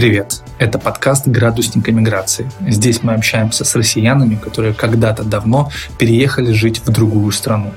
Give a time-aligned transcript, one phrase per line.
[0.00, 0.40] Привет!
[0.58, 2.50] Это подкаст «Градусник эмиграции».
[2.66, 7.74] Здесь мы общаемся с россиянами, которые когда-то давно переехали жить в другую страну.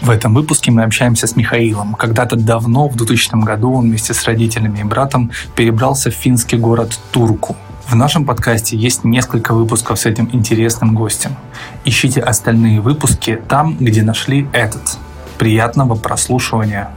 [0.00, 1.94] В этом выпуске мы общаемся с Михаилом.
[1.94, 6.98] Когда-то давно, в 2000 году, он вместе с родителями и братом перебрался в финский город
[7.12, 7.54] Турку.
[7.86, 11.36] В нашем подкасте есть несколько выпусков с этим интересным гостем.
[11.84, 14.98] Ищите остальные выпуски там, где нашли этот.
[15.38, 16.90] Приятного прослушивания!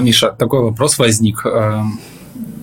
[0.00, 1.44] Миша, такой вопрос возник.
[1.44, 1.84] А,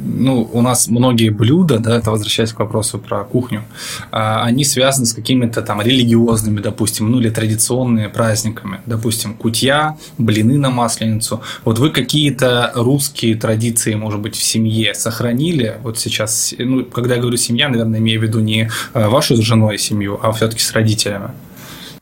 [0.03, 3.63] ну, у нас многие блюда, да, это возвращаясь к вопросу про кухню,
[4.11, 10.57] а, они связаны с какими-то там религиозными, допустим, ну или традиционными праздниками, допустим, кутья, блины
[10.57, 11.41] на масленицу.
[11.65, 15.77] Вот вы какие-то русские традиции, может быть, в семье сохранили?
[15.83, 19.77] Вот сейчас, ну, когда я говорю семья, наверное, имею в виду не вашу с женой
[19.77, 21.31] семью, а все-таки с родителями.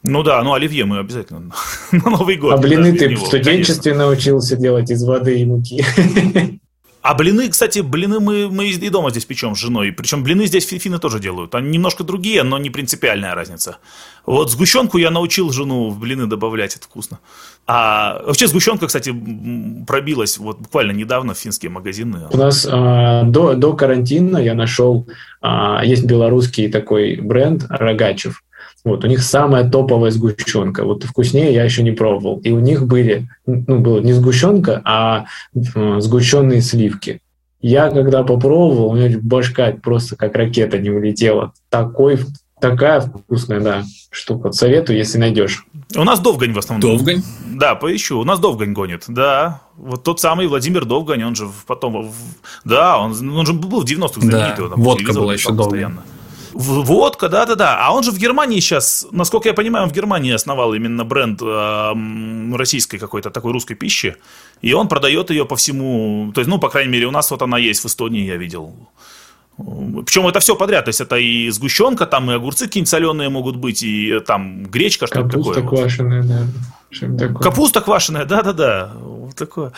[0.07, 1.51] Ну да, ну оливье мы обязательно
[1.91, 2.53] на Новый год.
[2.53, 4.07] А блины ты в студенчестве конечно.
[4.07, 5.83] научился делать из воды и муки.
[7.07, 9.93] А блины, кстати, блины мы, мы и дома здесь печем с женой.
[9.93, 11.55] Причем блины здесь финны тоже делают.
[11.55, 13.77] Они немножко другие, но не принципиальная разница.
[14.25, 17.19] Вот сгущенку я научил жену в блины добавлять, это вкусно.
[17.65, 19.15] А вообще сгущенка, кстати,
[19.87, 22.27] пробилась вот буквально недавно в финские магазины.
[22.29, 25.07] У нас э, до, до карантина я нашел,
[25.41, 28.43] э, есть белорусский такой бренд Рогачев.
[28.87, 30.85] Вот, у них самая топовая сгущенка.
[30.85, 32.39] Вот вкуснее я еще не пробовал.
[32.39, 37.21] И у них были, ну, было не сгущенка, а э, сгущенные сливки.
[37.59, 41.51] Я когда попробовал, у меня башка просто как ракета не улетела.
[41.69, 42.19] Такой,
[42.61, 44.53] такая вкусная, да, штука.
[44.53, 45.65] Советую, если найдешь.
[45.93, 46.97] У нас Довгань в основном.
[46.97, 47.23] Довгань?
[47.45, 48.19] Да, поищу.
[48.19, 49.03] У нас Довгань гонит.
[49.09, 49.61] Да.
[49.75, 52.09] Вот тот самый Владимир Довгань, он же потом...
[52.63, 54.69] Да, он, он же был в 90-х знаменитый.
[54.69, 55.65] Да, водка была еще Довгань.
[55.65, 56.03] Постоянно.
[56.57, 57.77] Водка, да-да-да.
[57.85, 61.39] А он же в Германии сейчас, насколько я понимаю, он в Германии основал именно бренд
[61.41, 64.15] э, российской какой-то такой русской пищи.
[64.63, 66.31] И он продает ее по всему...
[66.33, 68.73] То есть, ну, по крайней мере, у нас вот она есть в Эстонии, я видел.
[69.57, 73.55] Причем это все подряд, то есть это и сгущенка, там и огурцы какие-нибудь соленые могут
[73.55, 75.55] быть, и там гречка, что-то такое.
[75.55, 77.39] Капуста квашеная, да.
[77.39, 78.93] Капуста квашеная, да-да-да.
[78.99, 79.73] Вот такое.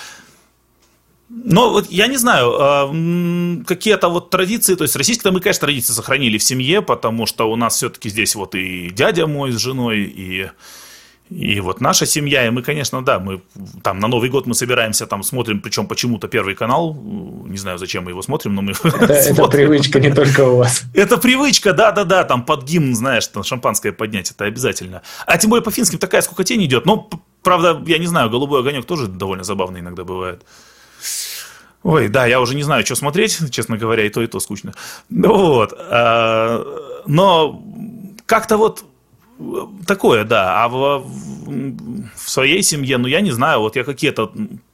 [1.29, 5.93] Но вот я не знаю, а, какие-то вот традиции, то есть российские мы, конечно, традиции
[5.93, 9.99] сохранили в семье, потому что у нас все-таки здесь вот и дядя мой с женой,
[9.99, 10.49] и,
[11.29, 13.43] и вот наша семья, и мы, конечно, да, мы
[13.83, 18.05] там на Новый год мы собираемся, там смотрим, причем почему-то Первый канал, не знаю, зачем
[18.05, 20.81] мы его смотрим, но мы Это, это привычка не только у вас.
[20.95, 25.03] Это привычка, да-да-да, там под гимн, знаешь, там шампанское поднять, это обязательно.
[25.27, 27.07] А тем более по финским такая скукотень идет, но,
[27.43, 30.43] правда, я не знаю, голубой огонек тоже довольно забавный иногда бывает.
[31.83, 34.73] Ой, да, я уже не знаю, что смотреть, честно говоря, и то, и то скучно.
[35.09, 35.73] Вот.
[35.77, 37.63] А, но
[38.25, 38.83] как-то вот
[39.85, 40.63] такое, да.
[40.63, 41.05] А в,
[42.15, 44.31] в своей семье, ну, я не знаю, вот я какие-то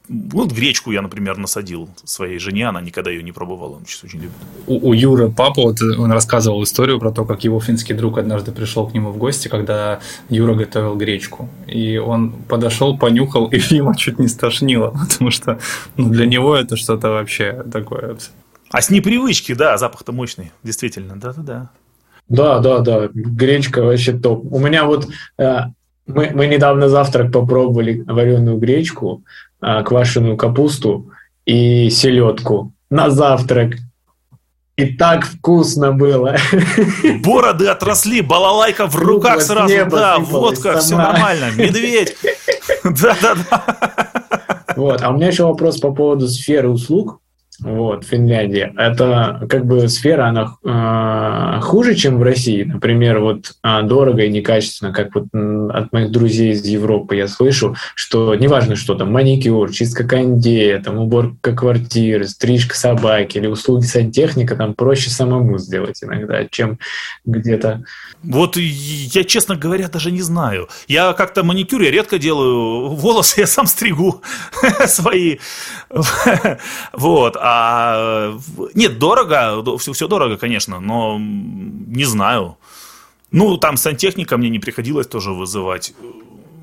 [0.08, 4.20] вот гречку я, например, насадил своей жене, она никогда ее не пробовала, он сейчас очень
[4.20, 4.36] любит.
[4.66, 8.52] У, у Юры папа, вот он рассказывал историю про то, как его финский друг однажды
[8.52, 11.48] пришел к нему в гости, когда Юра готовил гречку.
[11.66, 15.58] И он подошел, понюхал, и Фима чуть не стошнило, потому что
[15.96, 18.16] ну, для него это что-то вообще такое.
[18.70, 21.70] А с непривычки, да, запах-то мощный, действительно, да-да-да.
[22.28, 24.44] Да, да, да, гречка вообще топ.
[24.52, 25.60] У меня вот э,
[26.06, 29.22] мы, мы недавно завтрак попробовали вареную гречку,
[29.60, 31.10] а, квашеную капусту
[31.44, 33.74] и селедку на завтрак.
[34.76, 36.36] И так вкусно было.
[37.24, 42.14] Бороды отросли, балалайка в руках сразу, да, водка, все нормально, медведь.
[42.84, 44.66] Да-да-да.
[44.76, 45.00] Вот.
[45.00, 47.20] А у меня еще вопрос по поводу сферы услуг
[47.60, 52.64] вот, Финляндия, это как бы сфера, она э, хуже, чем в России.
[52.64, 55.26] Например, вот э, дорого и некачественно, как вот
[55.72, 60.98] от моих друзей из Европы я слышу, что неважно что там, маникюр, чистка кондея, там
[60.98, 66.78] уборка квартиры, стрижка собаки или услуги сантехника, там проще самому сделать иногда, чем
[67.24, 67.84] где-то.
[68.22, 70.68] Вот я, честно говоря, даже не знаю.
[70.88, 74.22] Я как-то маникюр, я редко делаю волосы, я сам стригу
[74.86, 75.38] свои.
[76.92, 77.36] Вот.
[77.48, 78.36] А,
[78.74, 82.56] нет, дорого, все, все дорого, конечно, но не знаю.
[83.30, 85.94] Ну, там сантехника мне не приходилось тоже вызывать.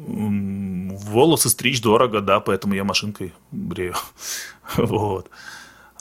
[0.06, 3.96] Волосы стричь дорого, да, поэтому я машинкой брею.
[4.78, 5.30] Вот.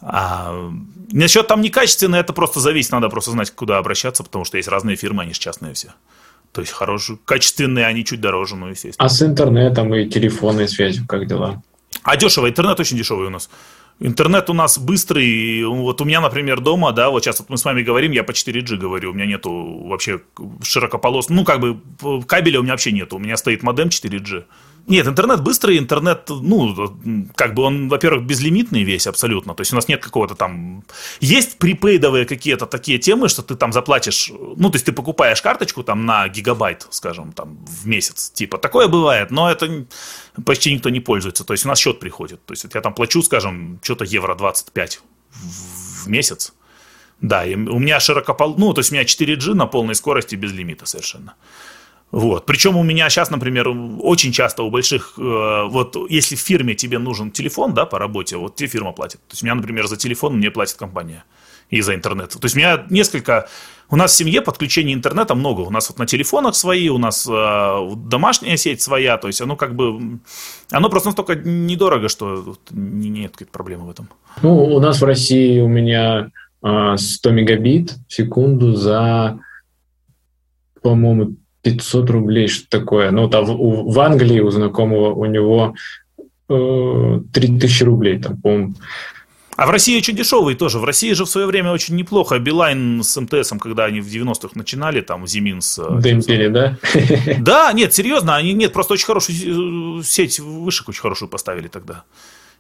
[0.00, 0.73] А
[1.12, 4.96] насчет там некачественно, это просто зависит, надо просто знать, куда обращаться, потому что есть разные
[4.96, 5.93] фирмы, они же частные все.
[6.50, 9.06] То есть хорошие, качественные, они чуть дороже, ну, естественно.
[9.06, 11.62] А с интернетом и телефонной связью как дела?
[12.02, 13.49] А дешево, интернет очень дешевый у нас.
[14.04, 15.64] Интернет у нас быстрый.
[15.64, 18.32] Вот у меня, например, дома, да, вот сейчас вот мы с вами говорим, я по
[18.32, 19.50] 4G говорю, у меня нету
[19.87, 20.20] вообще
[20.60, 21.81] широкополос, ну, как бы
[22.26, 24.44] кабеля у меня вообще нету, у меня стоит модем 4G.
[24.87, 26.75] Нет, интернет быстрый, интернет, ну,
[27.37, 29.55] как бы он, во-первых, безлимитный весь абсолютно.
[29.55, 30.84] То есть у нас нет какого-то там...
[31.20, 34.31] Есть припейдовые какие-то такие темы, что ты там заплатишь...
[34.31, 38.31] Ну, то есть ты покупаешь карточку там на гигабайт, скажем, там в месяц.
[38.31, 39.87] Типа, такое бывает, но это
[40.44, 41.44] почти никто не пользуется.
[41.44, 42.44] То есть у нас счет приходит.
[42.44, 45.00] То есть я там плачу, скажем, что-то евро 25
[45.32, 46.52] в месяц.
[47.20, 48.56] Да, и у меня широкопол...
[48.58, 51.35] Ну, то есть у меня 4G на полной скорости без лимита совершенно.
[52.12, 52.44] Вот.
[52.44, 53.69] Причем у меня сейчас, например,
[54.00, 58.37] очень часто у больших, э, вот если в фирме тебе нужен телефон, да, по работе,
[58.37, 59.20] вот тебе фирма платит.
[59.20, 61.25] То есть у меня, например, за телефон мне платит компания
[61.70, 62.29] и за интернет.
[62.29, 63.49] То есть у меня несколько,
[63.88, 65.62] у нас в семье подключений интернета много.
[65.62, 69.56] У нас вот на телефонах свои, у нас э, домашняя сеть своя, то есть оно
[69.56, 70.19] как бы,
[70.70, 74.11] оно просто настолько недорого, что нет какой-то проблемы в этом.
[74.43, 76.31] Ну, у нас в России у меня
[76.61, 79.41] 100 э, мегабит в секунду за,
[80.82, 83.11] по-моему, 500 рублей, что такое.
[83.11, 85.75] Ну, там в, в Англии у знакомого у него
[86.49, 88.75] э, 3000 рублей, там, по-моему.
[89.56, 90.79] А в России очень дешевый тоже.
[90.79, 92.38] В России же в свое время очень неплохо.
[92.38, 95.79] Билайн с МТС, когда они в 90-х начинали, там, Зимин с...
[95.79, 96.79] Э, Демпели, да?
[97.38, 102.05] Да, нет, серьезно, они, нет, просто очень хорошую э, сеть, вышек очень хорошую поставили тогда.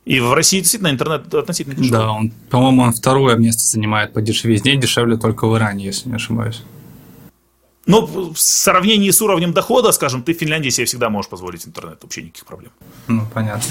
[0.04, 1.98] И в России действительно интернет относительно дешевый.
[1.98, 6.16] Да, он, по-моему, он второе место занимает по дешевизне, дешевле только в Иране, если не
[6.16, 6.62] ошибаюсь.
[7.86, 11.98] Но в сравнении с уровнем дохода, скажем, ты в Финляндии себе всегда можешь позволить интернет,
[12.02, 12.70] вообще никаких проблем.
[13.08, 13.64] Ну, понятно.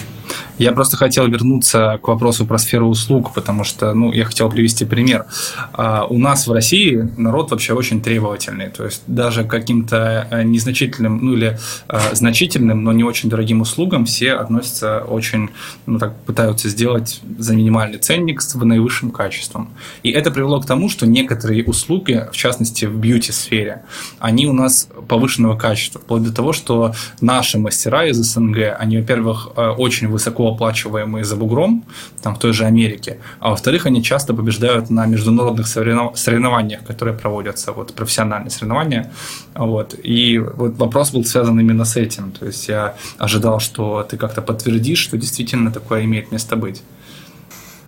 [0.57, 4.83] Я просто хотел вернуться к вопросу про сферу услуг, потому что, ну, я хотел привести
[4.83, 5.25] пример.
[5.71, 11.19] А, у нас в России народ вообще очень требовательный, то есть даже каким-то э, незначительным,
[11.25, 15.49] ну, или э, значительным, но не очень дорогим услугам все относятся очень,
[15.85, 19.69] ну, так пытаются сделать за минимальный ценник с наивысшим качеством.
[20.03, 23.83] И это привело к тому, что некоторые услуги, в частности, в бьюти-сфере,
[24.19, 29.49] они у нас повышенного качества, вплоть до того, что наши мастера из СНГ, они, во-первых,
[29.55, 31.83] э, очень высоко оплачиваемые за бугром,
[32.21, 37.71] там в той же Америке, а во-вторых, они часто побеждают на международных соревнованиях, которые проводятся,
[37.71, 39.11] вот профессиональные соревнования,
[39.55, 44.17] вот, и вот вопрос был связан именно с этим, то есть я ожидал, что ты
[44.17, 46.81] как-то подтвердишь, что действительно такое имеет место быть.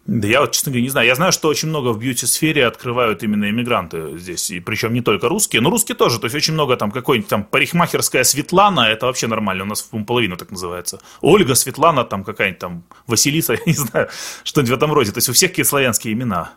[0.06, 1.08] Да я вот, честно говоря, не знаю.
[1.08, 4.52] Я знаю, что очень много в бьюти-сфере открывают именно иммигранты здесь.
[4.52, 6.20] И причем не только русские, но русские тоже.
[6.20, 9.64] То есть очень много там какой-нибудь там парикмахерская Светлана, это вообще нормально.
[9.64, 11.00] У нас половина так называется.
[11.22, 14.10] Ольга, Светлана, там какая-нибудь там Василиса, я не знаю,
[14.44, 15.12] что-нибудь в этом роде.
[15.12, 16.52] То есть у всех какие славянские имена.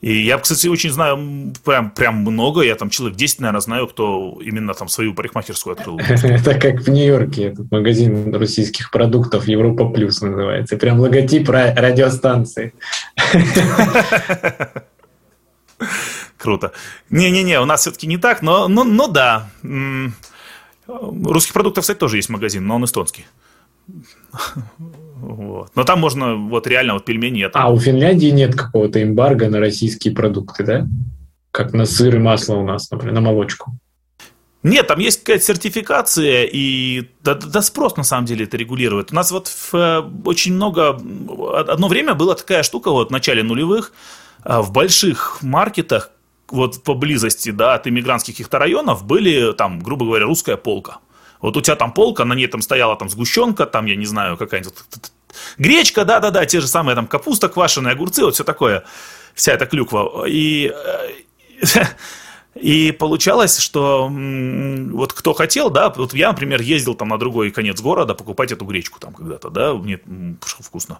[0.00, 4.38] И я, кстати, очень знаю прям, прям много, я там человек 10, наверное, знаю, кто
[4.42, 5.98] именно там свою парикмахерскую открыл.
[6.22, 10.78] Это как в Нью-Йорке, этот магазин российских продуктов Европа Плюс называется.
[10.78, 12.72] Прям логотип радиостанции.
[16.38, 16.72] Круто.
[17.10, 19.50] Не-не-не, у нас все-таки не так, но, но, но да.
[20.86, 23.26] Русских продуктов, кстати, тоже есть магазин, но он эстонский.
[25.20, 25.70] Вот.
[25.74, 27.44] Но там можно вот реально вот пельмени.
[27.44, 27.60] Это...
[27.60, 30.86] А у Финляндии нет какого-то эмбарго на российские продукты, да?
[31.50, 33.72] Как на сыр и масло у нас, например, на молочку.
[34.62, 39.10] Нет, там есть какая-то сертификация, и да, да спрос на самом деле это регулирует.
[39.10, 41.00] У нас вот в, э, очень много...
[41.56, 43.92] Одно время была такая штука вот в начале нулевых,
[44.44, 46.10] э, в больших маркетах,
[46.50, 50.98] вот поблизости да, от иммигрантских каких-то районов были там, грубо говоря, русская полка.
[51.40, 54.36] Вот у тебя там полка, на ней там стояла там сгущенка, там, я не знаю,
[54.36, 54.74] какая-нибудь
[55.58, 58.84] гречка, да-да-да, те же самые там капуста квашеные, огурцы, вот все такое,
[59.34, 60.26] вся эта клюква.
[60.26, 60.72] И,
[61.64, 61.84] э,
[62.54, 67.80] и получалось, что вот кто хотел, да, вот я, например, ездил там на другой конец
[67.80, 70.00] города покупать эту гречку там когда-то, да, мне
[70.40, 70.98] вкусно.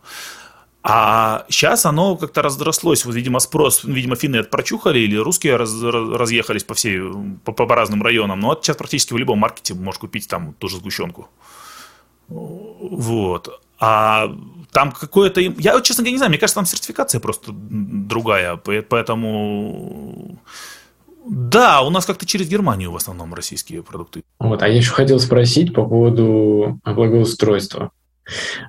[0.82, 3.04] А сейчас оно как-то разрослось.
[3.04, 7.00] Вот, видимо, спрос, видимо, финны это прочухали, или русские раз, разъехались по всей,
[7.44, 8.40] по, по разным районам.
[8.40, 11.28] Но вот сейчас практически в любом маркете можешь купить там тоже сгущенку.
[12.28, 13.60] Вот.
[13.78, 14.34] А
[14.72, 15.40] там какое-то...
[15.40, 18.56] Я, честно говоря, не знаю, мне кажется, там сертификация просто другая.
[18.56, 20.38] Поэтому...
[21.28, 24.22] Да, у нас как-то через Германию в основном российские продукты.
[24.38, 27.90] Вот, а я еще хотел спросить по поводу благоустройства.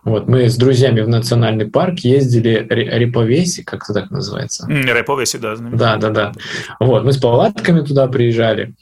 [0.03, 4.67] Вот, мы с друзьями в национальный парк ездили Реповеси, как это так называется?
[4.67, 5.55] Реповеси, да.
[5.55, 6.31] Да, да, да.
[6.79, 8.74] Вот, мы с палатками туда приезжали.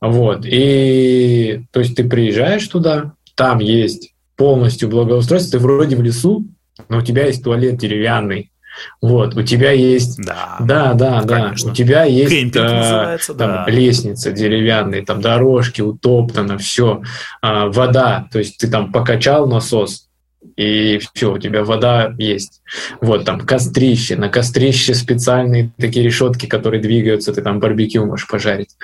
[0.00, 6.44] Вот, и то есть ты приезжаешь туда, там есть полностью благоустройство, ты вроде в лесу,
[6.88, 8.52] но у тебя есть туалет деревянный,
[9.00, 13.64] вот, у тебя есть, да, да, да, да, у тебя есть э, там, да.
[13.68, 17.02] лестница деревянная, там дорожки утоптано, все,
[17.42, 20.07] э, вода, то есть ты там покачал насос,
[20.56, 22.62] и все, у тебя вода есть.
[23.00, 28.76] Вот там кострище, на кострище специальные такие решетки, которые двигаются, ты там барбекю можешь пожарить.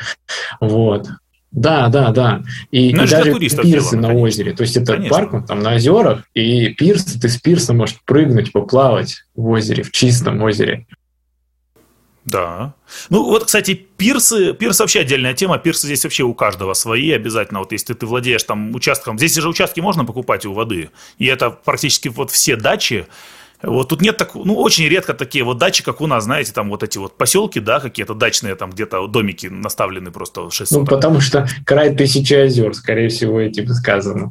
[0.61, 1.09] Вот.
[1.55, 2.43] Да, да, да.
[2.73, 4.23] И, Ну, и даже пирсы сделано, на конечно.
[4.23, 4.53] озере.
[4.53, 5.17] То есть это Конечно.
[5.17, 9.85] парк он там на озерах, и пирс, ты с пирса можешь прыгнуть, поплавать в озере,
[9.85, 10.87] в чистом озере.
[12.25, 12.75] Да.
[13.11, 15.59] Ну, вот, кстати, пирсы, пирсы вообще отдельная тема.
[15.59, 17.61] Пирсы здесь вообще у каждого свои обязательно.
[17.61, 20.91] Вот если ты владеешь там участком, здесь же участки можно покупать у воды.
[21.19, 23.07] И это практически вот все дачи.
[23.67, 26.71] Вот тут нет так, ну, очень редко такие вот дачи, как у нас, знаете, там
[26.71, 31.21] вот эти вот поселки, да, какие-то дачные, там где-то домики наставлены просто 6 Ну, потому
[31.21, 34.31] что край тысячи озер, скорее всего, этим сказано.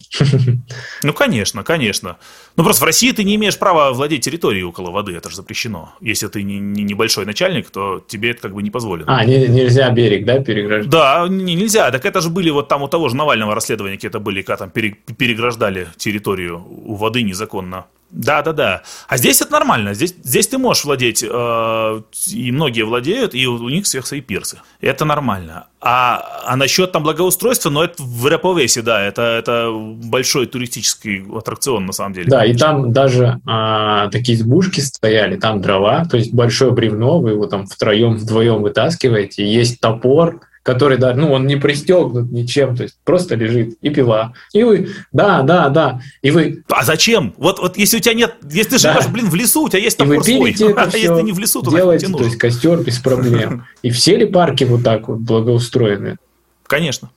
[1.03, 2.17] Ну, конечно, конечно.
[2.55, 5.93] Ну, просто в России ты не имеешь права владеть территорией около воды, это же запрещено.
[6.01, 9.05] Если ты не, не небольшой начальник, то тебе это как бы не позволено.
[9.17, 10.89] А, не- нельзя берег, да, переграждать?
[10.89, 11.89] Да, не- нельзя.
[11.91, 14.69] Так это же были вот там у того же Навального расследования, какие-то были, когда там
[14.69, 17.85] пере- переграждали территорию у воды незаконно.
[18.13, 18.83] Да, да, да.
[19.07, 19.95] А здесь это нормально.
[19.95, 24.21] Здесь, здесь ты можешь владеть, э, и многие владеют, и у, у них всех свои
[24.21, 24.59] пирсы.
[24.81, 25.65] Это нормально.
[25.81, 31.87] А, а насчет там благоустройства, ну, это в Раповесе, да, это, это большой туристический аттракцион,
[31.87, 32.29] на самом деле.
[32.29, 37.31] Да, и там даже а, такие избушки стояли, там дрова, то есть большое бревно, вы
[37.31, 42.83] его там втроем, вдвоем вытаскиваете, есть топор, который, да, ну, он не пристегнут ничем, то
[42.83, 44.33] есть просто лежит, и пила.
[44.53, 47.33] И вы, да, да, да, и вы, А зачем?
[47.37, 48.93] Вот, вот если у тебя нет, если ты Да.
[48.93, 51.33] живешь, блин, в лесу, у тебя есть и вы пилите это А все, если не
[51.33, 53.65] в лесу, то делаете, то есть костер без проблем.
[53.83, 56.17] И все ли парки вот так вот благоустроены?
[56.65, 57.11] Конечно.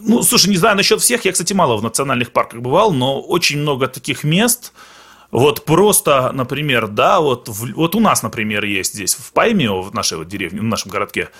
[0.00, 1.24] Ну, слушай, не знаю насчет всех.
[1.24, 4.72] Я, кстати, мало в национальных парках бывал, но очень много таких мест.
[5.32, 9.94] Вот просто, например, да, вот, в- вот у нас, например, есть здесь, в Паймио, в
[9.94, 11.30] нашей вот деревне, в нашем городке,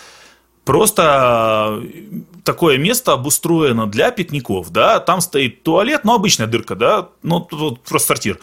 [0.65, 7.11] просто э, такое место обустроено для пикников, да, там стоит туалет, ну, обычная дырка, да,
[7.23, 8.39] ну, тут просто сортир,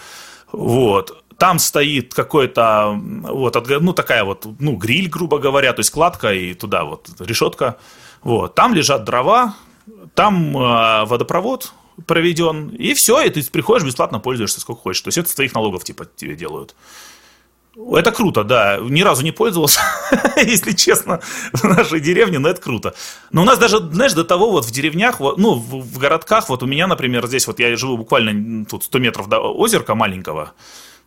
[0.52, 6.32] вот, там стоит какой-то, вот, ну, такая вот, ну, гриль, грубо говоря, то есть кладка
[6.32, 7.78] и туда вот решетка,
[8.22, 9.56] вот, там лежат дрова,
[10.14, 11.74] там э, водопровод
[12.06, 15.54] проведен, и все, и ты приходишь, бесплатно пользуешься сколько хочешь, то есть это с твоих
[15.54, 16.76] налогов, типа, тебе делают.
[17.94, 18.78] Это круто, да.
[18.82, 19.80] Ни разу не пользовался,
[20.36, 21.22] если честно,
[21.54, 22.94] в нашей деревне, но это круто.
[23.32, 26.62] Но у нас даже, знаешь, до того вот в деревнях, вот, ну, в, городках, вот
[26.64, 30.54] у меня, например, здесь вот я живу буквально тут 100 метров до озерка маленького.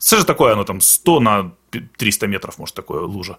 [0.01, 1.53] Что же такое оно там 100 на
[1.97, 3.39] 300 метров, может, такое лужа.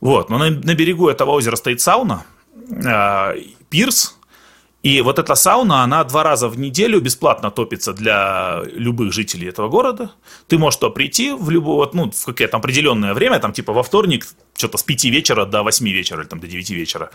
[0.00, 2.24] Вот, но на, на берегу этого озера стоит сауна,
[2.70, 3.36] э,
[3.70, 4.18] пирс,
[4.84, 9.70] и вот эта сауна, она два раза в неделю бесплатно топится для любых жителей этого
[9.70, 10.10] города.
[10.46, 14.26] Ты можешь туда прийти в любое, ну, в какое-то определенное время, там, типа, во вторник,
[14.54, 17.10] что-то с 5 вечера до 8 вечера, или там до 9 вечера.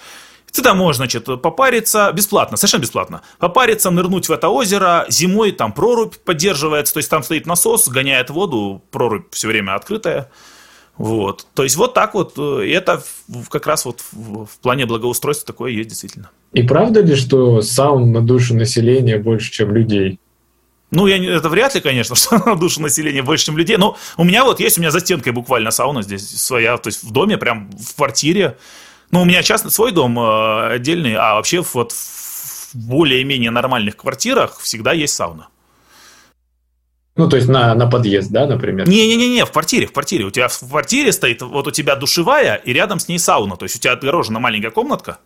[0.51, 3.21] Ты там можешь, значит, попариться бесплатно, совершенно бесплатно.
[3.37, 5.05] Попариться, нырнуть в это озеро.
[5.07, 10.31] Зимой там прорубь поддерживается, то есть там стоит насос, гоняет воду, прорубь все время открытая.
[10.99, 11.47] Вот.
[11.53, 13.01] То есть вот так вот, э, и это
[13.49, 16.29] как раз вот в, в плане благоустройства такое есть действительно.
[16.51, 20.19] И правда ли, что саун на душу населения больше, чем людей?
[20.91, 23.77] Ну, я, не- это вряд ли, конечно, что на душу населения больше, чем людей.
[23.77, 27.01] Но у меня вот есть, у меня за стенкой буквально сауна здесь своя, то есть
[27.01, 28.57] в доме, прям в квартире.
[29.11, 34.59] Ну, у меня частный свой дом э, отдельный, а вообще вот в более-менее нормальных квартирах
[34.59, 35.47] всегда есть сауна.
[37.19, 38.87] Ну, то есть на, на подъезд, да, например?
[38.87, 40.23] Не-не-не, в квартире, в квартире.
[40.23, 43.57] У тебя в квартире стоит, вот у тебя душевая, и рядом с ней сауна.
[43.57, 45.19] То есть у тебя отгорожена маленькая комнатка,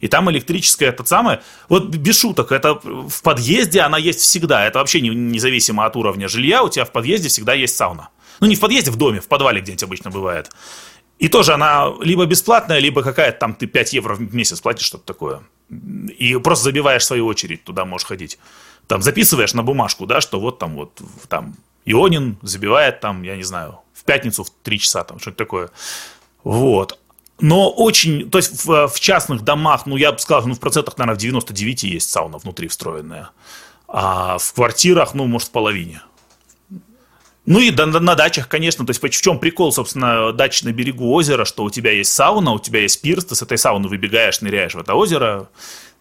[0.00, 1.40] и там электрическая, это самое.
[1.68, 4.66] Вот без шуток, это в подъезде она есть всегда.
[4.66, 8.08] Это вообще не- независимо от уровня жилья, у тебя в подъезде всегда есть сауна.
[8.40, 10.50] Ну, не в подъезде, в доме, в подвале где-нибудь обычно бывает.
[11.20, 15.04] И тоже она либо бесплатная, либо какая-то там ты 5 евро в месяц платишь, что-то
[15.04, 15.40] такое.
[16.18, 18.38] И просто забиваешь свою очередь, туда можешь ходить.
[18.88, 21.54] Там записываешь на бумажку, да, что вот там вот там
[21.84, 25.70] Ионин забивает там, я не знаю, в пятницу в 3 часа, там что-то такое.
[26.42, 26.98] Вот.
[27.40, 30.98] Но очень, то есть в, в частных домах, ну я бы сказал, ну в процентах,
[30.98, 33.30] наверное, в 99 есть сауна внутри встроенная.
[33.86, 36.02] А в квартирах, ну, может, в половине.
[37.46, 41.46] Ну и на дачах, конечно, то есть в чем прикол, собственно, дачи на берегу озера,
[41.46, 44.74] что у тебя есть сауна, у тебя есть пирс, ты с этой сауны выбегаешь, ныряешь
[44.74, 45.48] в это озеро,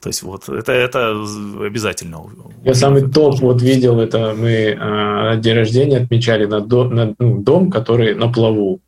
[0.02, 1.12] то есть вот это, это
[1.60, 2.24] обязательно.
[2.64, 7.42] Я самый топ вот видел, это мы э, день рождения отмечали на, до- на, ну,
[7.42, 8.80] дом, который на плаву.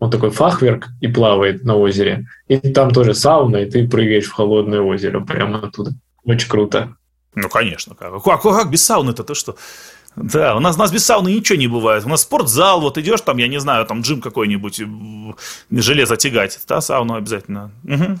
[0.00, 2.26] Он такой фахверк и плавает на озере.
[2.46, 5.92] И там тоже сауна, и ты прыгаешь в холодное озеро прямо оттуда.
[6.24, 6.94] Очень круто.
[7.34, 7.94] Ну, конечно.
[7.94, 9.56] Как, как, как без сауны-то, ты что?
[10.16, 12.04] Да, у нас, у нас без сауны ничего не бывает.
[12.04, 14.80] У нас спортзал, вот идешь там, я не знаю, там джим какой-нибудь,
[15.70, 16.58] железо тягать.
[16.68, 17.70] Да, сауну обязательно.
[17.84, 18.20] Мгм.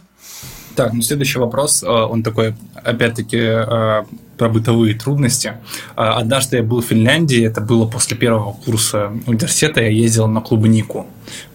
[0.78, 2.54] Так, ну следующий вопрос, э, он такой,
[2.84, 4.04] опять-таки, э,
[4.38, 5.54] про бытовые трудности.
[5.96, 10.40] А, однажды я был в Финляндии, это было после первого курса университета, я ездил на
[10.40, 11.06] клубнику,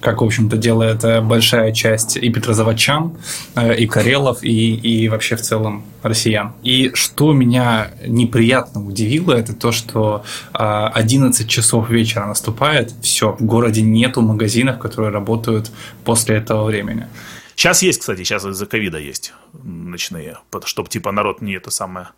[0.02, 3.14] как, в общем-то, делает э, большая часть и петрозаводчан,
[3.56, 6.52] э, и карелов, и, и вообще в целом россиян.
[6.62, 13.44] И что меня неприятно удивило, это то, что 11 а, часов вечера наступает, все, в
[13.46, 15.72] городе нету магазинов, которые работают
[16.04, 17.08] после этого времени.
[17.56, 19.34] Сейчас есть, кстати, сейчас из-за ковида есть
[19.64, 22.10] ночные, чтобы типа народ не это самое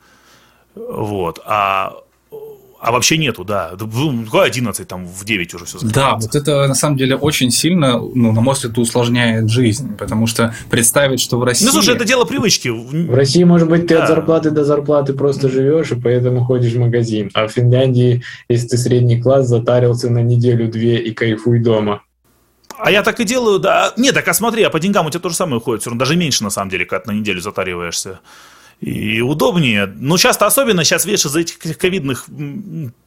[0.75, 1.39] вот.
[1.46, 1.94] А
[2.77, 3.72] а вообще нету, да.
[3.72, 6.27] Какой 11, там в 9 уже все закрывается.
[6.30, 10.27] Да, вот это на самом деле очень сильно, ну, на мой взгляд, усложняет жизнь, потому
[10.27, 11.65] что представить, что в России...
[11.65, 12.68] Ну, слушай, это дело привычки.
[12.68, 14.04] В России, может быть, ты да.
[14.04, 17.32] от зарплаты до зарплаты просто живешь, и поэтому ходишь в магазин.
[17.34, 22.04] А в Финляндии, если ты средний класс, затарился на неделю-две и кайфуй дома.
[22.77, 23.94] А я так и делаю, да.
[23.98, 26.00] Нет, так а смотри, а по деньгам у тебя то же самое уходит, все равно
[26.00, 28.20] даже меньше, на самом деле, когда на неделю затариваешься
[28.82, 29.86] и удобнее.
[29.86, 32.25] Но часто, особенно сейчас, видишь, из-за этих ковидных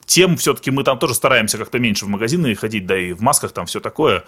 [0.07, 3.53] тем, все-таки мы там тоже стараемся как-то меньше в магазины ходить, да и в масках
[3.53, 4.25] там все такое.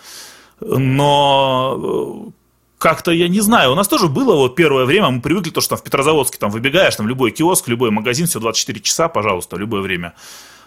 [0.61, 2.31] Но э,
[2.79, 5.71] как-то, я не знаю, у нас тоже было вот первое время, мы привыкли то, что
[5.71, 9.81] там в Петрозаводске там выбегаешь, там любой киоск, любой магазин, все 24 часа, пожалуйста, любое
[9.81, 10.15] время.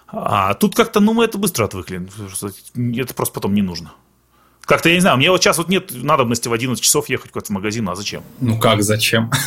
[0.07, 2.07] А тут как-то, ну, мы это быстро отвыкли.
[3.01, 3.93] Это просто потом не нужно.
[4.65, 7.47] Как-то, я не знаю, мне вот сейчас вот нет надобности в 11 часов ехать куда-то
[7.47, 8.23] в магазин, а зачем?
[8.39, 9.31] Ну как, зачем?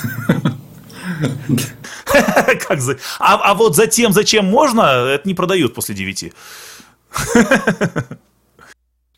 [2.69, 2.99] Как за...
[3.19, 6.33] а, а вот затем, зачем можно, это не продают после 9.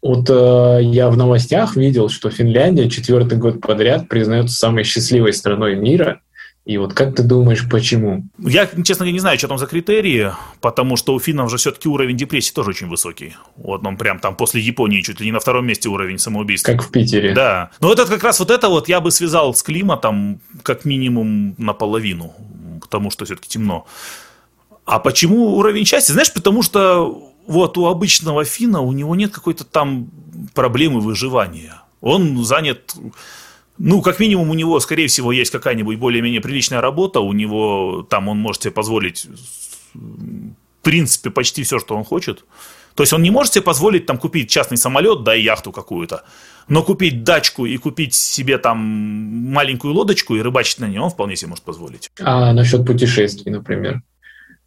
[0.00, 5.74] Вот э, я в новостях видел, что Финляндия четвертый год подряд признается самой счастливой страной
[5.74, 6.20] мира.
[6.68, 8.26] И вот как ты думаешь, почему?
[8.38, 11.88] Я, честно говоря, не знаю, что там за критерии, потому что у финнов же все-таки
[11.88, 13.36] уровень депрессии тоже очень высокий.
[13.56, 16.72] Вот он прям там после Японии чуть ли не на втором месте уровень самоубийства.
[16.72, 17.32] Как в Питере.
[17.32, 17.70] Да.
[17.80, 21.54] Но вот это как раз вот это вот я бы связал с климатом как минимум
[21.56, 22.34] наполовину,
[22.82, 23.86] потому что все-таки темно.
[24.84, 26.12] А почему уровень счастья?
[26.12, 30.10] Знаешь, потому что вот у обычного финна у него нет какой-то там
[30.52, 31.80] проблемы выживания.
[32.02, 32.94] Он занят
[33.78, 38.28] ну, как минимум, у него, скорее всего, есть какая-нибудь более-менее приличная работа, у него там
[38.28, 39.26] он может себе позволить,
[39.94, 42.44] в принципе, почти все, что он хочет.
[42.94, 46.24] То есть он не может себе позволить там купить частный самолет, да, и яхту какую-то,
[46.66, 51.36] но купить дачку и купить себе там маленькую лодочку и рыбачить на ней он вполне
[51.36, 52.10] себе может позволить.
[52.20, 54.02] А насчет путешествий, например,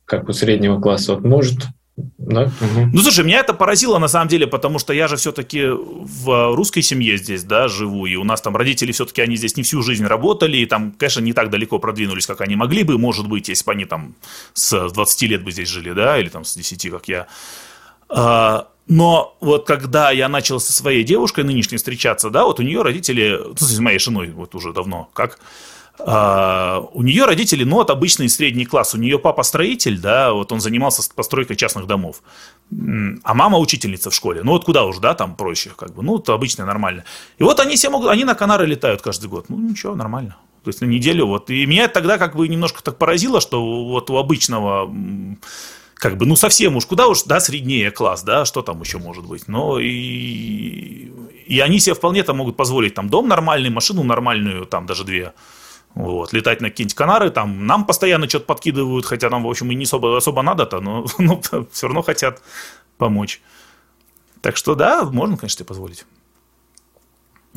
[0.05, 1.67] как у среднего класса, вот может
[2.17, 2.43] да?
[2.43, 2.89] Угу.
[2.93, 6.81] Ну, слушай, меня это поразило на самом деле, потому что я же все-таки в русской
[6.81, 10.05] семье здесь, да, живу, и у нас там родители все-таки, они здесь не всю жизнь
[10.05, 13.65] работали, и там, конечно, не так далеко продвинулись, как они могли бы, может быть, если
[13.65, 14.15] бы они там
[14.53, 17.27] с 20 лет бы здесь жили, да, или там с 10, как я.
[18.09, 22.81] А, но вот когда я начал со своей девушкой нынешней встречаться, да, вот у нее
[22.81, 25.39] родители, ну, с моей женой вот уже давно, как
[26.03, 28.95] Uh, у нее родители, ну, вот обычный средний класс.
[28.95, 32.23] У нее папа строитель, да, вот он занимался постройкой частных домов.
[33.23, 34.41] А мама учительница в школе.
[34.43, 36.01] Ну, вот куда уж, да, там проще, как бы.
[36.01, 37.03] Ну, это обычно нормально.
[37.37, 39.45] И вот они все могут, они на Канары летают каждый год.
[39.49, 40.37] Ну, ничего, нормально.
[40.63, 41.49] То есть на неделю вот.
[41.49, 44.91] И меня тогда как бы немножко так поразило, что вот у обычного
[45.95, 49.23] как бы, ну, совсем уж, куда уж, да, среднее класс, да, что там еще может
[49.23, 49.47] быть.
[49.47, 51.11] Но и,
[51.45, 55.33] и они себе вполне там могут позволить там дом нормальный, машину нормальную, там даже две.
[55.93, 59.75] Вот, летать на какие-нибудь Канары, там нам постоянно что-то подкидывают, хотя нам, в общем, и
[59.75, 62.41] не особо, особо надо-то, но ну, все равно хотят
[62.97, 63.41] помочь.
[64.41, 66.05] Так что да, можно, конечно, себе позволить.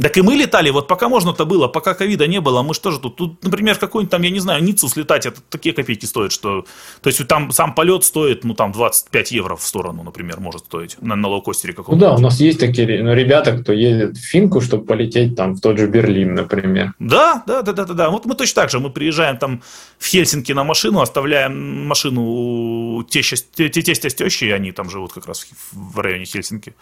[0.01, 2.99] Так и мы летали, вот пока можно-то было, пока ковида не было, мы что же
[2.99, 6.65] тут, тут, например, какой-нибудь там, я не знаю, Ниццу слетать, это такие копейки стоят, что,
[7.01, 10.97] то есть там сам полет стоит, ну, там, 25 евро в сторону, например, может стоить,
[11.01, 12.05] на, на лоукостере каком-то.
[12.05, 15.55] Ну да, у нас есть такие ну, ребята, кто едет в Финку, чтобы полететь там
[15.55, 16.95] в тот же Берлин, например.
[16.99, 19.63] Да, да, да, да, да, да, вот мы точно так же, мы приезжаем там
[19.99, 25.27] в Хельсинки на машину, оставляем машину у тестя, тестя с тещей, они там живут как
[25.27, 26.75] раз в районе Хельсинки.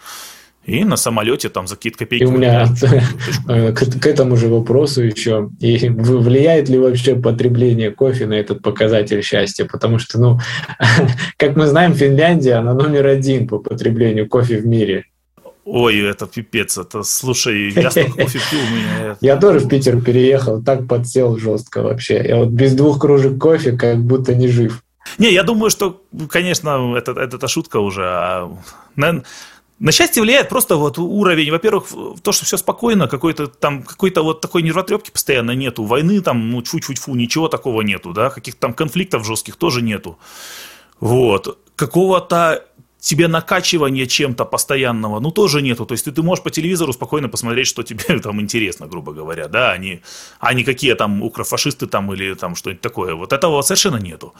[0.65, 2.23] И на самолете там за какие-то копейки.
[2.23, 2.67] И у меня
[3.47, 5.49] к, к этому же вопросу еще.
[5.59, 9.65] И влияет ли вообще потребление кофе на этот показатель счастья?
[9.65, 10.39] Потому что, ну,
[11.37, 15.05] как мы знаем, Финляндия, она номер один по потреблению кофе в мире.
[15.65, 18.59] Ой, это пипец, это, слушай, я столько кофе пил.
[18.59, 19.17] Меня...
[19.21, 22.21] Я тоже в Питер переехал, так подсел жестко вообще.
[22.25, 24.83] Я вот без двух кружек кофе как будто не жив.
[25.17, 28.03] Не, я думаю, что, конечно, это, это, это шутка уже.
[28.05, 28.51] А,
[28.95, 29.23] наверное,
[29.83, 31.87] на счастье влияет просто вот уровень, во-первых,
[32.21, 36.61] то, что все спокойно, какой-то там, какой-то вот такой нервотрепки постоянно нету, войны там, ну,
[36.61, 40.17] чуть-чуть-фу, ничего такого нету, да, каких-то там конфликтов жестких тоже нету.
[41.01, 41.59] Вот.
[41.75, 42.65] Какого-то
[42.97, 45.85] тебе накачивания чем-то постоянного, ну, тоже нету.
[45.85, 49.49] То есть ты, ты можешь по телевизору спокойно посмотреть, что тебе там интересно, грубо говоря,
[49.49, 49.99] да, они,
[50.39, 53.15] а не какие там укрофашисты там или там что-нибудь такое.
[53.15, 54.33] Вот этого совершенно нету.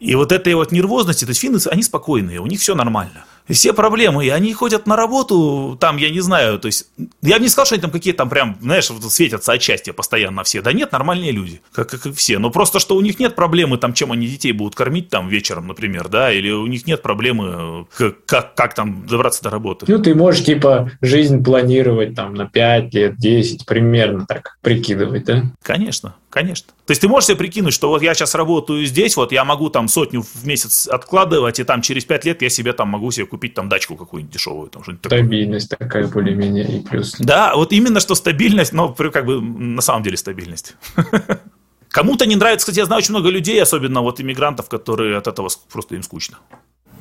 [0.00, 3.24] И вот этой вот нервозности, то есть финны, они спокойные, у них все нормально.
[3.48, 6.88] Все проблемы, и они ходят на работу, там, я не знаю, то есть,
[7.22, 10.44] я бы не сказал, что они там какие-то там прям, знаешь, светятся от счастья постоянно
[10.44, 10.62] все.
[10.62, 12.38] Да нет, нормальные люди, как, как и все.
[12.38, 15.66] Но просто, что у них нет проблемы, там, чем они детей будут кормить там вечером,
[15.66, 19.86] например, да, или у них нет проблемы, как, как, как там добраться до работы.
[19.88, 25.42] Ну, ты можешь, типа, жизнь планировать там на 5 лет, 10, примерно так прикидывать, да?
[25.62, 26.72] Конечно, конечно.
[26.86, 29.68] То есть ты можешь себе прикинуть, что вот я сейчас работаю здесь, вот я могу
[29.68, 33.26] там сотню в месяц откладывать, и там через 5 лет я себе там могу себе
[33.26, 34.70] купить там дачку какую-нибудь дешевую.
[34.70, 35.88] Там, что стабильность такое.
[35.88, 37.16] такая более-менее и плюс.
[37.18, 40.74] Да, вот именно что стабильность, но как бы на самом деле стабильность.
[41.90, 45.50] Кому-то не нравится, кстати, я знаю очень много людей, особенно вот иммигрантов, которые от этого
[45.70, 46.38] просто им скучно.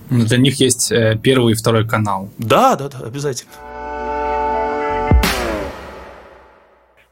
[0.09, 2.29] Ну, для них есть э, первый и второй канал.
[2.37, 3.51] Да, да, да, обязательно.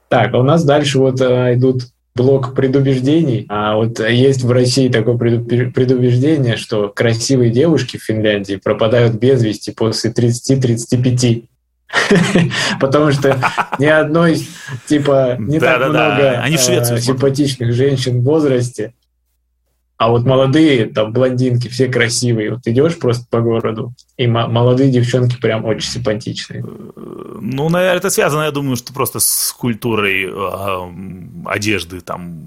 [0.10, 1.84] Так, а у нас дальше вот э, идут
[2.20, 3.46] блок предубеждений.
[3.48, 9.72] А вот есть в России такое предубеждение, что красивые девушки в Финляндии пропадают без вести
[9.72, 11.46] после 30-35.
[12.82, 13.40] Потому что
[13.80, 14.46] ни одной,
[14.86, 18.94] типа, не так много э, симпатичных женщин в возрасте,
[20.00, 22.52] а вот молодые, там, блондинки, все красивые.
[22.52, 26.64] Вот идешь просто по городу, и молодые девчонки прям очень симпатичные.
[26.64, 32.40] Ну, наверное, это связано, я думаю, что просто с культурой э, одежды, там,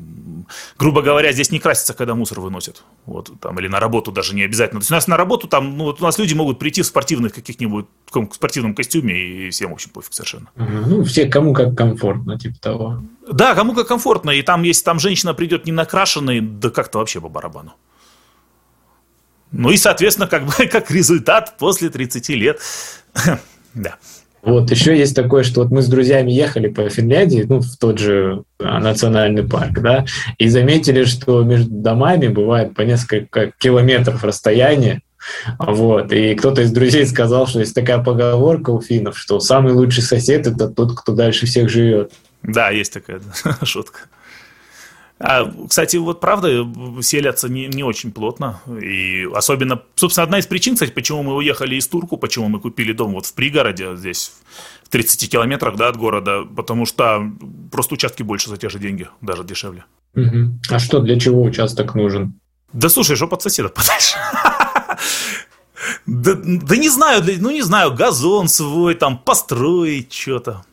[0.79, 4.43] грубо говоря, здесь не красятся, когда мусор выносят, вот, там, или на работу даже не
[4.43, 4.81] обязательно.
[4.81, 6.87] То есть у нас на работу там, ну, вот у нас люди могут прийти в
[6.87, 10.51] спортивных каких-нибудь, в спортивном костюме, и всем, в общем, пофиг совершенно.
[10.57, 13.03] Ну, все, кому как комфортно, типа того.
[13.31, 14.31] Да, кому как комфортно.
[14.31, 17.75] И там, если там женщина придет не накрашенной, да как-то вообще по барабану.
[19.53, 22.61] Ну и, соответственно, как бы как результат после 30 лет.
[23.75, 23.97] да.
[24.43, 27.99] Вот еще есть такое, что вот мы с друзьями ехали по Финляндии, ну, в тот
[27.99, 30.05] же а, национальный парк, да,
[30.37, 35.03] и заметили, что между домами бывает по несколько километров расстояния,
[35.59, 40.03] вот, и кто-то из друзей сказал, что есть такая поговорка у финнов, что самый лучший
[40.03, 42.13] сосед– это тот, кто дальше всех живет.
[42.43, 43.21] Да, есть такая
[43.63, 44.01] шутка.
[45.25, 46.67] А, кстати, вот правда,
[47.01, 48.61] селятся не, не очень плотно.
[48.83, 52.93] И особенно, собственно, одна из причин, кстати, почему мы уехали из Турку, почему мы купили
[52.93, 54.33] дом вот в пригороде, здесь
[54.83, 57.31] в 30 километрах да, от города, потому что
[57.71, 59.85] просто участки больше за те же деньги, даже дешевле.
[60.17, 60.59] Угу.
[60.71, 62.35] А что, для чего участок нужен?
[62.73, 64.17] Да слушай, что под соседа подальше?
[66.07, 70.65] Да, да не знаю, ну не знаю, газон свой, там построить что-то.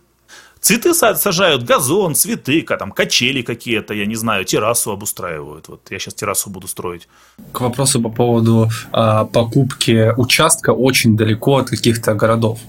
[0.62, 5.69] Цветы сажают, газон, цветы, там качели какие-то, я не знаю, террасу обустраивают.
[5.69, 7.08] Вот я сейчас террасу буду строить.
[7.54, 12.60] К вопросу по поводу э, покупки участка очень далеко от каких-то городов.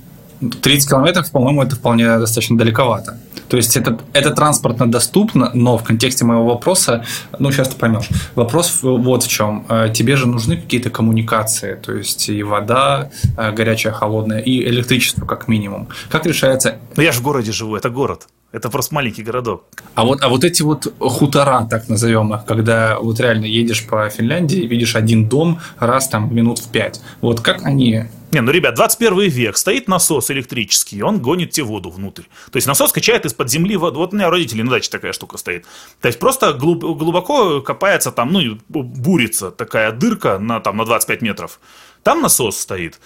[0.63, 3.19] 30 километров, по-моему, это вполне достаточно далековато.
[3.51, 7.05] То есть это, это транспортно доступно, но в контексте моего вопроса,
[7.41, 8.09] ну, сейчас ты поймешь.
[8.37, 9.67] Вопрос вот в чем.
[9.69, 15.27] Э, тебе же нужны какие-то коммуникации, то есть и вода э, горячая, холодная, и электричество
[15.27, 15.89] как минимум.
[16.09, 16.77] Как решается...
[16.95, 18.29] Ну, я же в городе живу, это город.
[18.53, 19.65] Это просто маленький городок.
[19.95, 24.09] А вот, а вот эти вот хутора, так назовем их, когда вот реально едешь по
[24.11, 27.01] Финляндии, видишь один дом раз там минут в пять.
[27.21, 31.91] Вот как они не, ну, ребят, 21 век, стоит насос электрический, он гонит тебе воду
[31.91, 32.23] внутрь.
[32.51, 33.99] То есть насос качает из-под земли воду.
[33.99, 35.67] Вот у меня родители на даче такая штука стоит.
[36.01, 41.61] То есть просто глубоко копается там, ну, бурится такая дырка на, там, на 25 метров.
[42.03, 43.01] Там насос стоит.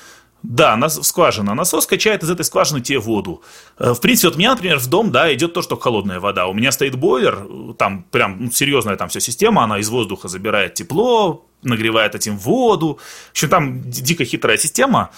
[0.44, 1.54] Да, нас, скважина.
[1.54, 3.42] Насос качает из этой скважины тебе воду.
[3.78, 6.46] Э, в принципе, вот у меня, например, в дом, да, идет то, что холодная вода.
[6.46, 7.46] У меня стоит бойлер,
[7.78, 12.98] там прям ну, серьезная там вся система, она из воздуха забирает тепло, нагревает этим воду.
[13.28, 15.12] В общем, там дико хитрая система.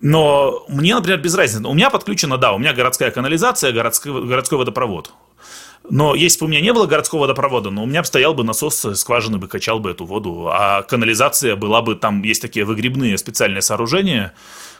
[0.00, 1.66] Но мне, например, без разницы.
[1.66, 5.12] У меня подключена, да, у меня городская канализация, городской, городской водопровод.
[5.90, 8.42] Но если бы у меня не было городского водопровода, но у меня бы стоял бы
[8.42, 13.18] насос, скважины бы качал бы эту воду, а канализация была бы, там есть такие выгребные
[13.18, 14.32] специальные сооружения,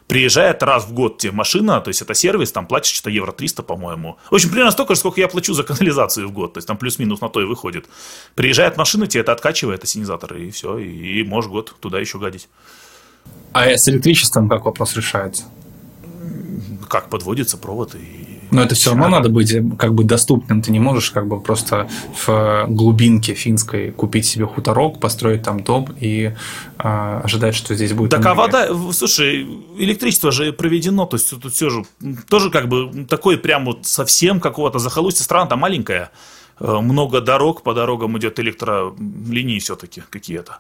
[0.06, 3.62] приезжает раз в год тебе машина, то есть это сервис, там платишь что-то евро 300,
[3.62, 4.16] по-моему.
[4.30, 6.78] В общем, примерно столько же, сколько я плачу за канализацию в год, то есть там
[6.78, 7.86] плюс-минус на то и выходит.
[8.34, 12.48] Приезжает машина, тебе это откачивает, ассенизатор, и все, и, и можешь год туда еще гадить.
[13.52, 15.44] А с электричеством как вопрос решается?
[16.88, 20.62] Как подводится провод и но это все равно надо быть как бы доступным.
[20.62, 21.88] Ты не можешь как бы просто
[22.26, 26.34] в глубинке финской купить себе хуторок, построить там дом и
[26.78, 28.10] э, ожидать, что здесь будет.
[28.10, 29.46] Так, а вода, слушай,
[29.78, 31.84] электричество же проведено, то есть тут все же
[32.28, 35.24] тоже как бы такой прям вот совсем какого-то захолустья.
[35.24, 36.10] Страна там маленькая,
[36.60, 40.58] э, много дорог, по дорогам идет электролинии все-таки какие-то.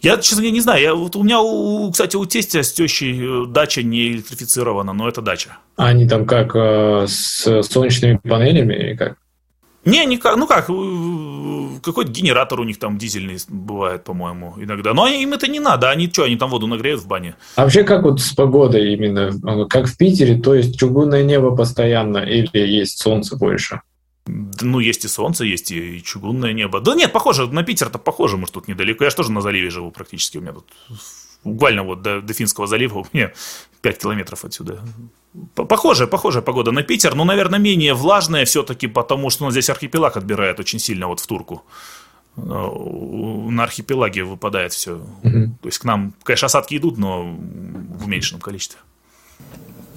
[0.00, 0.82] Я, честно, я не знаю.
[0.82, 5.08] Я, вот у меня, у, кстати, у тестя с тещей э, дача не электрифицирована, но
[5.08, 5.58] это дача.
[5.76, 9.16] А они там как, э, с солнечными панелями или как?
[9.86, 14.92] Не, никак, ну как, какой-то генератор у них там дизельный бывает, по-моему, иногда.
[14.92, 17.36] Но им это не надо, они что, они там воду нагреют в бане?
[17.54, 19.30] А вообще как вот с погодой именно?
[19.68, 23.80] Как в Питере, то есть чугунное небо постоянно или есть солнце больше?
[24.26, 26.80] Ну, есть и солнце, есть и чугунное небо.
[26.80, 29.04] Да нет, похоже, на Питер-то похоже, мы тут недалеко.
[29.04, 30.38] Я же тоже на заливе живу практически.
[30.38, 30.66] У меня тут
[31.44, 33.32] буквально вот до, до Финского залива у меня
[33.82, 34.80] 5 километров отсюда.
[35.54, 40.16] Похожая, похожая погода на Питер, но, наверное, менее влажная все-таки, потому что ну, здесь архипелаг
[40.16, 41.64] отбирает очень сильно вот в Турку.
[42.36, 44.96] Э, на архипелаге выпадает все.
[45.22, 45.58] Угу.
[45.62, 48.80] То есть к нам, конечно, осадки идут, но в уменьшенном количестве.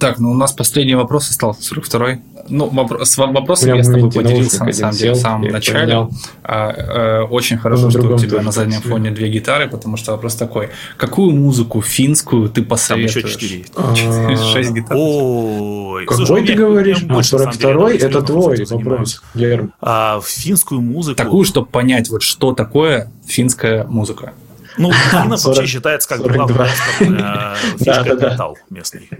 [0.00, 2.20] Так, ну у нас последний вопрос остался, 42-й.
[2.48, 6.08] Ну, вопрос, с вопросом я с тобой поделился, на самом деле, в самом начале.
[6.42, 10.12] А, э, очень хорошо, ну, что у тебя на заднем фоне две гитары, потому что
[10.12, 10.70] вопрос такой.
[10.96, 13.22] Какую музыку финскую ты посоветуешь?
[13.22, 14.36] Там еще четыре.
[14.52, 14.96] Шесть гитар.
[14.98, 16.06] Ой.
[16.06, 17.02] Какой ты говоришь?
[17.02, 19.74] 42-й– это твой вопрос, Герм.
[19.82, 21.16] А финскую музыку...
[21.16, 24.32] Такую, чтобы понять, вот что такое финская музыка.
[24.78, 26.70] Ну, финнов вообще считается как главная
[27.78, 29.10] фишка металл местный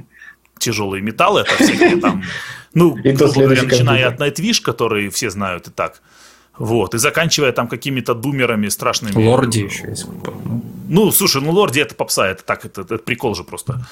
[0.61, 2.23] тяжелые металлы, это всякие там,
[2.75, 6.03] ну, и грубо говоря, начиная от Nightwish, который все знают и так,
[6.59, 9.13] вот, и заканчивая там какими-то думерами страшными.
[9.27, 10.07] Лорди еще есть.
[10.89, 13.87] Ну, слушай, ну Лорди это попса, это так, это, это прикол же просто.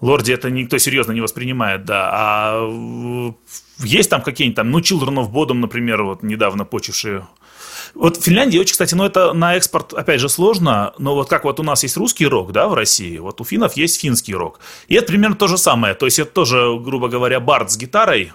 [0.00, 2.10] Лорди это никто серьезно не воспринимает, да.
[2.12, 3.32] А
[3.78, 7.26] есть там какие-нибудь там, ну, Children of Bodom, например, вот недавно почившие
[7.94, 11.44] вот в Финляндии очень, кстати, ну это на экспорт, опять же, сложно, но вот как
[11.44, 14.60] вот у нас есть русский рок, да, в России, вот у финнов есть финский рок.
[14.88, 15.94] И это примерно то же самое.
[15.94, 18.32] То есть это тоже, грубо говоря, бард с гитарой,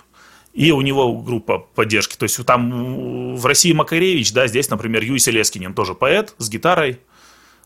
[0.53, 2.15] и у него группа поддержки.
[2.15, 6.99] То есть там в России Макаревич, да, здесь, например, Юй Лескинин тоже поэт с гитарой,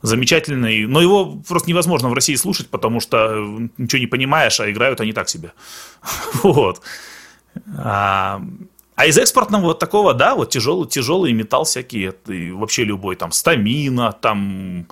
[0.02, 5.02] замечательный, но его просто невозможно в России слушать, потому что ничего не понимаешь, а играют
[5.02, 5.54] они так себе.
[6.44, 6.82] Вот.
[9.00, 13.32] А, из экспортного вот такого, да, вот тяжелый, тяжелый металл всякие, и вообще любой, там,
[13.32, 14.88] стамина, там...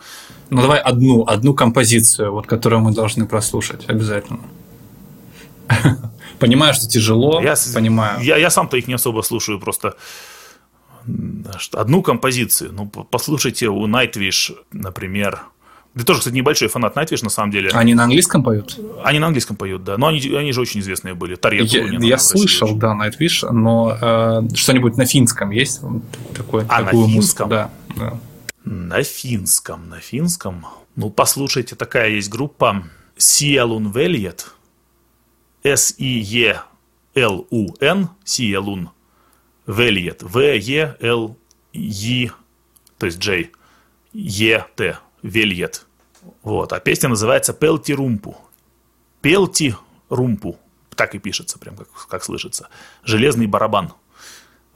[0.50, 4.40] Ну, давай одну, одну композицию, вот, которую мы должны прослушать обязательно.
[6.40, 8.24] Понимаю, что тяжело, я, понимаю.
[8.24, 9.98] Я, я сам-то их не особо слушаю, просто
[11.74, 12.72] одну композицию.
[12.72, 15.42] Ну, послушайте у Nightwish, например,
[15.98, 17.70] ты тоже, кстати, небольшой фанат Nightwish, на самом деле.
[17.74, 18.80] Они на английском поют?
[19.04, 19.98] Они на английском поют, да.
[19.98, 21.36] Но они, они же очень известные были.
[21.36, 25.82] Тарья Я, я слышал, да, Nightwish, но э, что-нибудь на финском есть?
[26.36, 27.50] Такое, а, на финском?
[27.50, 28.20] Да, да.
[28.64, 30.66] На финском, на финском.
[30.96, 32.84] Ну, послушайте, такая есть группа
[33.18, 34.46] Sielun Veljet.
[35.64, 36.60] S-I-E-L-U-N.
[38.26, 38.88] Sielun
[39.66, 40.18] Veljet.
[40.22, 41.36] В-Е-Л-Е,
[42.98, 43.50] то есть J.
[44.14, 44.98] Е-Т.
[45.24, 45.87] Вельет.
[46.44, 46.74] Вот.
[46.74, 48.38] А песня называется «Пелти румпу».
[49.22, 49.76] «Пелти
[50.10, 50.58] румпу».
[50.96, 52.70] Так и пишется, прям как, как слышится.
[53.04, 53.94] «Железный барабан».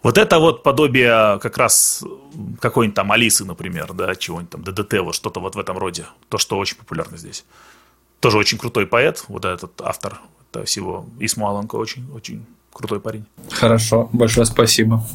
[0.04, 2.04] Вот это вот подобие как раз
[2.60, 6.06] какой-нибудь там Алисы, например, да, чего-нибудь там, ДДТ, вот что-то вот в этом роде.
[6.30, 7.46] То, что очень популярно здесь.
[8.20, 11.06] Тоже очень крутой поэт, вот этот автор этого всего.
[11.20, 13.26] Исму Аланко очень, очень крутой парень.
[13.52, 15.06] Хорошо, большое спасибо.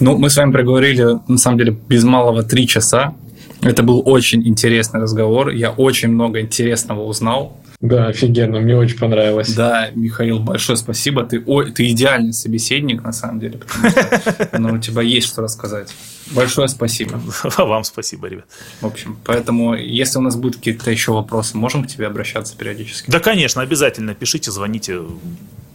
[0.00, 3.14] Ну, мы с вами проговорили, на самом деле, без малого три часа.
[3.62, 5.50] Это был очень интересный разговор.
[5.50, 7.56] Я очень много интересного узнал.
[7.80, 9.54] Да, офигенно, мне очень понравилось.
[9.54, 11.24] Да, Михаил, большое спасибо.
[11.24, 15.42] Ты, о, ты идеальный собеседник, на самом деле, потому что ну, у тебя есть что
[15.42, 15.92] рассказать.
[16.30, 17.20] Большое спасибо.
[17.58, 18.46] Вам спасибо, ребят.
[18.80, 23.10] В общем, поэтому, если у нас будут какие-то еще вопросы, можем к тебе обращаться периодически?
[23.10, 24.14] Да, конечно, обязательно.
[24.14, 25.00] Пишите, звоните,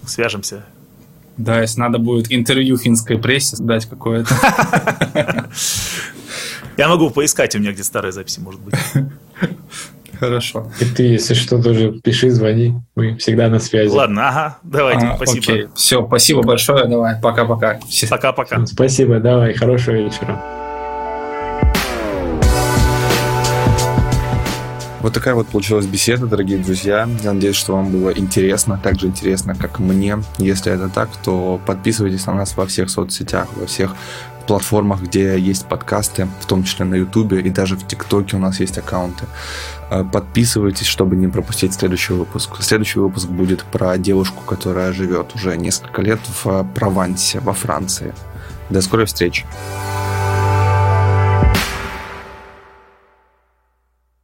[0.06, 0.66] свяжемся.
[1.38, 4.34] Да, если надо будет интервью финской прессе дать какое-то.
[6.78, 8.76] Я могу поискать, у меня где старые записи, может быть.
[10.20, 10.72] Хорошо.
[10.80, 12.76] И ты, если что, тоже пиши, звони.
[12.96, 13.90] Мы всегда на связи.
[13.90, 15.40] Ладно, ага, давайте, а, спасибо.
[15.40, 15.68] Окей.
[15.76, 17.80] Все, спасибо большое, давай, пока-пока.
[18.10, 18.66] Пока-пока.
[18.68, 20.40] Спасибо, давай, хорошего вечера.
[25.02, 27.08] Вот такая вот получилась беседа, дорогие друзья.
[27.24, 30.18] Я надеюсь, что вам было интересно, так же интересно, как мне.
[30.38, 33.96] Если это так, то подписывайтесь на нас во всех соцсетях, во всех
[34.48, 38.60] платформах, где есть подкасты, в том числе на Ютубе и даже в ТикТоке у нас
[38.60, 39.26] есть аккаунты.
[39.92, 42.62] Э, подписывайтесь, чтобы не пропустить следующий выпуск.
[42.62, 48.14] Следующий выпуск будет про девушку, которая живет уже несколько лет в Провансе, во Франции.
[48.70, 49.46] До скорой встречи.